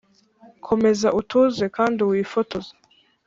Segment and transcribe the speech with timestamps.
[0.67, 2.71] komeza utuze kandi wifotoze.